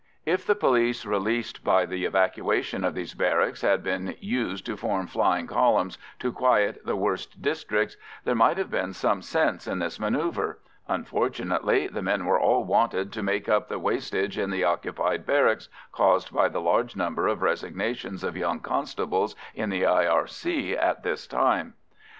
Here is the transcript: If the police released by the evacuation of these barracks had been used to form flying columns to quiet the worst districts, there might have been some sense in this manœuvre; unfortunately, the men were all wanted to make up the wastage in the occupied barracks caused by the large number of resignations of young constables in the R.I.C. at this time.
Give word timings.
If 0.25 0.47
the 0.47 0.55
police 0.55 1.05
released 1.05 1.63
by 1.63 1.85
the 1.85 2.05
evacuation 2.05 2.83
of 2.83 2.95
these 2.95 3.13
barracks 3.13 3.61
had 3.61 3.83
been 3.83 4.15
used 4.19 4.65
to 4.65 4.75
form 4.75 5.05
flying 5.05 5.45
columns 5.45 5.99
to 6.17 6.31
quiet 6.31 6.81
the 6.83 6.95
worst 6.95 7.39
districts, 7.43 7.97
there 8.23 8.33
might 8.33 8.57
have 8.57 8.71
been 8.71 8.93
some 8.93 9.21
sense 9.21 9.67
in 9.67 9.77
this 9.77 9.99
manœuvre; 9.99 10.55
unfortunately, 10.87 11.85
the 11.87 12.01
men 12.01 12.25
were 12.25 12.39
all 12.39 12.63
wanted 12.63 13.13
to 13.13 13.21
make 13.21 13.47
up 13.47 13.69
the 13.69 13.77
wastage 13.77 14.39
in 14.39 14.49
the 14.49 14.63
occupied 14.63 15.23
barracks 15.23 15.69
caused 15.91 16.33
by 16.33 16.49
the 16.49 16.61
large 16.61 16.95
number 16.95 17.27
of 17.27 17.43
resignations 17.43 18.23
of 18.23 18.35
young 18.35 18.59
constables 18.59 19.35
in 19.53 19.69
the 19.69 19.85
R.I.C. 19.85 20.75
at 20.75 21.03
this 21.03 21.27
time. 21.27 21.75